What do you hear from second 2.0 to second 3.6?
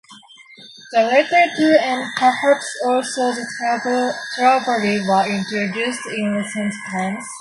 perhaps also the